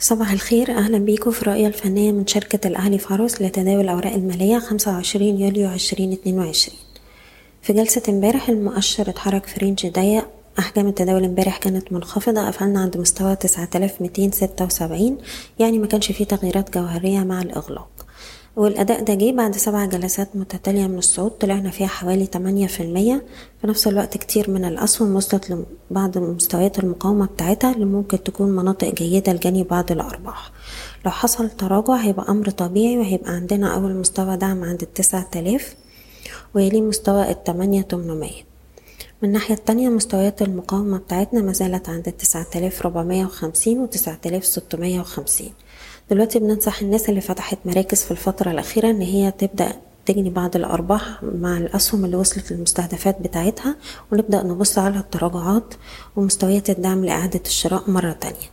صباح 0.00 0.32
الخير 0.32 0.70
أهلا 0.70 0.98
بيكم 0.98 1.30
في 1.30 1.42
الرؤية 1.42 1.66
الفنية 1.66 2.12
من 2.12 2.26
شركة 2.26 2.68
الأهلي 2.68 2.98
فاروس 2.98 3.42
لتداول 3.42 3.80
الأوراق 3.80 4.12
المالية 4.12 4.58
25 4.58 5.40
يوليو 5.40 5.68
2022 5.72 6.76
في 7.62 7.72
جلسة 7.72 8.02
امبارح 8.08 8.48
المؤشر 8.48 9.10
اتحرك 9.10 9.46
في 9.46 9.60
رينج 9.60 9.86
ضيق. 9.86 10.26
أحجام 10.58 10.86
التداول 10.88 11.24
امبارح 11.24 11.56
كانت 11.58 11.92
منخفضة 11.92 12.46
قفلنا 12.46 12.80
عند 12.80 12.96
مستوى 12.96 13.36
9276 13.36 15.18
يعني 15.58 15.78
ما 15.78 15.86
كانش 15.86 16.12
فيه 16.12 16.24
تغييرات 16.24 16.74
جوهرية 16.74 17.18
مع 17.20 17.42
الإغلاق. 17.42 18.06
والأداء 18.58 19.02
ده 19.04 19.14
جه 19.14 19.32
بعد 19.32 19.56
سبع 19.56 19.84
جلسات 19.84 20.36
متتالية 20.36 20.86
من 20.86 20.98
الصعود 20.98 21.30
طلعنا 21.30 21.70
فيها 21.70 21.86
حوالي 21.86 22.26
تمانية 22.26 22.66
في 22.66 22.82
المية. 22.82 23.22
في 23.60 23.66
نفس 23.66 23.86
الوقت 23.86 24.16
كتير 24.18 24.50
من 24.50 24.64
الأسهم 24.64 25.16
وصلت 25.16 25.64
لبعض 25.90 26.18
مستويات 26.18 26.78
المقاومة 26.78 27.26
بتاعتها 27.26 27.72
اللي 27.74 27.84
ممكن 27.84 28.22
تكون 28.22 28.50
مناطق 28.56 28.94
جيدة 28.94 29.32
لجني 29.32 29.62
بعض 29.64 29.92
الأرباح. 29.92 30.50
لو 31.04 31.10
حصل 31.10 31.50
تراجع 31.50 31.94
هيبقى 31.94 32.26
أمر 32.28 32.50
طبيعي 32.50 32.98
وهيبقى 32.98 33.32
عندنا 33.32 33.74
أول 33.74 33.94
مستوى 33.96 34.36
دعم 34.36 34.64
عند 34.64 34.82
التسعة 34.82 35.30
آلاف 35.36 35.74
ويليه 36.54 36.80
مستوى 36.82 37.30
التمانية 37.30 37.82
تمنمية. 37.82 38.48
من 39.22 39.28
الناحية 39.28 39.54
التانية 39.54 39.88
مستويات 39.88 40.42
المقاومة 40.42 40.98
بتاعتنا 40.98 41.40
ما 41.42 41.52
زالت 41.52 41.88
عند 41.88 42.08
التسعة 42.08 42.46
آلاف 42.56 42.86
ربعمية 42.86 43.24
وخمسين 43.24 43.78
وتسعة 43.78 44.18
آلاف 44.26 44.44
ستمية 44.44 45.00
وخمسين. 45.00 45.52
دلوقتي 46.10 46.38
بننصح 46.38 46.80
الناس 46.80 47.08
اللي 47.08 47.20
فتحت 47.20 47.58
مراكز 47.64 48.02
في 48.02 48.10
الفترة 48.10 48.50
الأخيرة 48.50 48.90
إن 48.90 49.00
هي 49.00 49.30
تبدأ 49.30 49.72
تجني 50.06 50.30
بعض 50.30 50.56
الأرباح 50.56 51.22
مع 51.22 51.56
الأسهم 51.56 52.04
اللي 52.04 52.16
وصلت 52.16 52.52
للمستهدفات 52.52 53.20
بتاعتها 53.20 53.76
ونبدأ 54.12 54.42
نبص 54.42 54.78
على 54.78 54.98
التراجعات 54.98 55.74
ومستويات 56.16 56.70
الدعم 56.70 57.04
لإعادة 57.04 57.40
الشراء 57.46 57.90
مرة 57.90 58.12
تانية. 58.12 58.48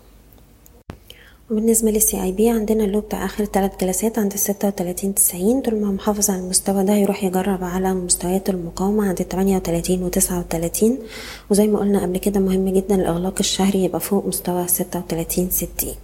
وبالنسبة 1.52 1.91
للسي 1.91 2.23
اي 2.23 2.32
بي 2.32 2.49
عندنا 2.49 2.84
ال 2.86 2.89
low 2.89 3.00
بتاع 2.99 3.26
آخر 3.26 3.46
تلات 3.46 3.84
جلسات 3.84 4.20
عند 4.20 4.34
الستة 4.34 4.68
وتلاتين 4.68 5.15
تسعين. 5.15 5.62
طول 5.62 5.76
ما 5.82 5.91
محافظ 5.91 6.30
على 6.30 6.40
المستوى 6.40 6.84
ده 6.84 6.93
يروح 6.93 7.24
يجرب 7.24 7.63
على 7.63 7.93
مستويات 7.93 8.49
المقاومة 8.49 9.08
عند 9.08 9.20
التمانية 9.20 9.55
وتلاتين 9.55 10.04
وتسعة 10.04 10.40
وتلاتين. 10.40 10.99
وزي 11.49 11.68
ما 11.68 11.80
قلنا 11.80 12.02
قبل 12.02 12.18
كده 12.18 12.40
مهم 12.40 12.70
جدا 12.70 12.96
الإغلاق 12.96 13.35
الشهري 13.40 13.84
يبقى 13.84 13.99
فوق 13.99 14.26
مستوى 14.26 14.68
ستة 14.68 14.99
وتلاتين 14.99 15.49
ستين. 15.49 15.96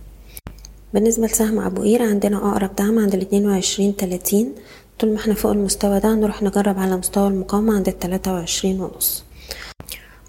بالنسبة 0.94 1.26
لسهم 1.28 1.60
أبو 1.60 1.82
قير 1.82 2.02
عندنا 2.02 2.38
أقرب 2.38 2.76
دعم 2.76 3.00
عند 3.00 3.14
الاتنين 3.16 3.50
وعشرين 3.50 3.96
تلاتين. 3.96 4.54
طول 5.00 5.10
ما 5.10 5.16
إحنا 5.20 5.34
فوق 5.34 5.52
المستوى 5.52 6.00
ده 6.00 6.16
نروح 6.16 6.44
نجرب 6.44 6.80
على 6.80 6.98
مستوى 6.98 7.28
المقاومة 7.28 7.76
عند 7.76 7.88
التلاتة 7.88 8.34
وعشرين 8.34 8.82
ونص. 8.82 9.24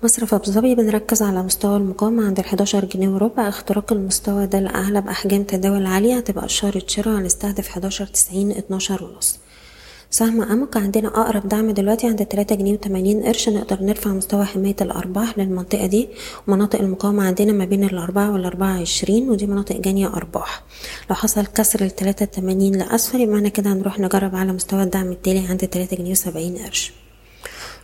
مصرف 0.03 0.35
أبو 0.35 0.45
ظبي 0.45 0.75
بنركز 0.75 1.23
على 1.23 1.43
مستوى 1.43 1.77
المقاومة 1.77 2.27
عند 2.27 2.39
الحداشر 2.39 2.85
جنيه 2.85 3.09
وربع. 3.09 3.49
اختراق 3.49 3.93
المستوى 3.93 4.47
ده 4.47 4.61
لأعلى 4.61 5.01
بأحجام 5.01 5.43
تداول 5.43 5.87
عالية 5.87 6.17
هتبقى 6.17 6.45
إشارة 6.45 6.83
شراء 6.87 7.19
هنستهدف 7.19 7.69
حداشر 7.69 8.07
تسعين 8.07 8.51
اتناشر 8.51 9.05
ونص. 9.05 9.39
سهم 10.13 10.43
أمك 10.43 10.77
عندنا 10.77 11.09
أقرب 11.09 11.49
دعم 11.49 11.71
دلوقتي 11.71 12.07
عند 12.07 12.27
تلاتة 12.27 12.55
جنيه 12.55 12.73
وتمانين 12.73 13.23
قرش. 13.23 13.49
نقدر 13.49 13.83
نرفع 13.83 14.11
مستوى 14.11 14.45
حماية 14.45 14.77
الأرباح 14.81 15.39
للمنطقة 15.39 15.87
دي. 15.87 16.09
ومناطق 16.49 16.81
المقاومة 16.81 17.27
عندنا 17.27 17.53
ما 17.53 17.65
بين 17.65 17.85
الأربعة 17.85 18.33
والأربعة 18.33 18.81
عشرين 18.81 19.31
ودي 19.31 19.47
مناطق 19.47 19.77
جانية 19.77 20.07
أرباح. 20.07 20.63
لو 21.11 21.17
حصل 21.17 21.47
كسر 21.47 21.85
التلاتة 21.85 22.25
تمانين 22.25 22.77
لأسفل 22.77 23.21
يبقى 23.21 23.35
معنى 23.35 23.51
كده 23.51 23.73
هنروح 23.73 24.01
نجرب 24.01 24.37
على 24.37 24.53
مستوى 24.53 24.83
الدعم 24.83 25.13
التالي 25.13 25.47
عند 25.47 25.69
تلاتة 25.69 25.97
جنيه 25.97 26.11
وسبعين 26.11 26.59
قرش. 26.59 26.93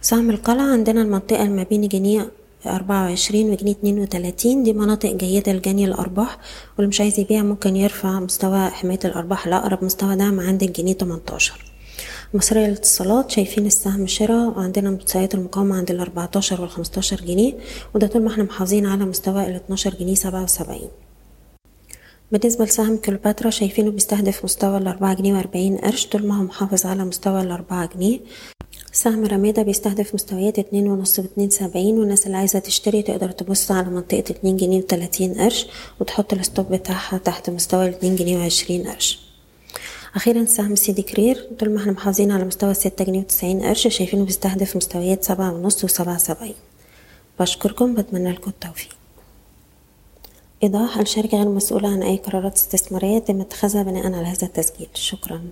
سهم 0.00 0.30
القلعة 0.30 0.72
عندنا 0.72 1.02
المنطقة 1.02 1.44
ما 1.44 1.62
بين 1.62 1.88
جنيه 1.88 2.30
أربعة 2.66 3.04
وعشرين 3.04 3.50
وجنيه 3.50 3.72
اتنين 3.72 3.98
وتلاتين 3.98 4.62
دي 4.62 4.72
مناطق 4.72 5.12
جيدة 5.12 5.52
لجني 5.52 5.84
الأرباح. 5.84 6.38
واللي 6.76 6.88
مش 6.88 7.00
عايز 7.00 7.20
يبيع 7.20 7.42
ممكن 7.42 7.76
يرفع 7.76 8.20
مستوى 8.20 8.68
حماية 8.68 9.00
الأرباح 9.04 9.48
لأقرب 9.48 9.84
مستوى 9.84 10.16
دعم 10.16 10.40
عند 10.40 10.62
الجنيه 10.62 10.92
تمنتاشر. 10.92 11.67
مصرية 12.34 12.66
للاتصالات 12.66 13.30
شايفين 13.30 13.66
السهم 13.66 14.06
شراء 14.06 14.48
وعندنا 14.48 14.91
مستويات 14.91 15.34
المقاومة 15.34 15.76
عند 15.76 15.91
الأربعتاشر 15.91 16.60
والخمستاشر 16.60 17.16
جنيه 17.16 17.54
وده 17.94 18.06
طول 18.06 18.22
ما 18.22 18.30
إحنا 18.32 18.44
محافظين 18.44 18.86
على 18.86 19.04
مستوى 19.04 19.47
الاتناشر 19.47 19.94
جنيه 19.94 20.14
سبعة 20.14 20.42
وسبعين. 20.42 20.88
بالنسبة 22.32 22.64
لسهم 22.64 22.97
كليوباترا 22.97 23.50
شايفينه 23.50 23.91
بيستهدف 23.91 24.44
مستوى 24.44 24.78
الأربعة 24.78 25.14
جنيه 25.14 25.34
وأربعين 25.34 25.76
قرش 25.76 26.06
طول 26.06 26.26
ما 26.26 26.38
هو 26.38 26.42
محافظ 26.42 26.86
على 26.86 27.04
مستوى 27.04 27.41
الأربعة 27.41 27.88
جنيه. 27.94 28.20
سهم 28.92 29.24
رمادة 29.24 29.62
بيستهدف 29.62 30.14
مستويات 30.14 30.58
اتنين 30.58 30.88
ونص 30.88 31.19
واتنين 31.19 31.50
سبعين 31.50 31.98
والناس 31.98 32.26
اللي 32.26 32.36
عايزة 32.36 32.58
تشتري 32.58 33.03
تقدر 33.03 33.30
تبص 33.30 33.70
على 33.70 33.88
منطقة 33.88 34.19
اتنين 34.19 34.56
جنيه 34.56 34.78
وتلاتين 34.78 35.34
قرش 35.34 35.66
وتحط 36.00 36.32
الستوب 36.32 36.72
بتاعها 36.72 37.19
تحت 37.19 37.50
مستوى 37.50 37.84
الاتنين 37.88 38.16
جنيه 38.16 38.38
وعشرين 38.38 38.88
قرش. 38.88 39.28
أخيرا 40.14 40.44
سهم 40.44 40.74
سيدي 40.74 41.02
كرير. 41.02 41.48
طول 41.58 41.70
ما 41.70 41.80
إحنا 41.80 41.92
محافظين 41.92 42.30
على 42.30 42.44
مستوى 42.44 42.74
ستة 42.74 43.04
جنيه 43.04 43.19
وتسعين 43.19 43.62
قرش 43.62 43.88
شايفينه 43.88 44.24
بيستهدف 44.24 44.76
مستويات 44.76 45.24
سبعة 45.24 45.52
ونص 45.52 45.84
وسبعة 45.84 46.19
سبعين 46.19 46.54
بشكركم 47.41 47.94
بتمنى 47.94 48.32
لكم 48.32 48.50
التوفيق. 48.50 48.97
إيضاح 50.62 50.98
الشركة 50.98 51.38
غير 51.38 51.48
مسؤولة 51.48 51.88
عن 51.88 52.02
أي 52.02 52.16
قرارات 52.16 52.54
استثمارية 52.54 53.18
تم 53.18 53.41
اتخاذها 53.41 53.82
بناء 53.82 54.06
على 54.06 54.26
هذا 54.26 54.47
التسجيل. 54.47 54.88
شكرا. 54.94 55.42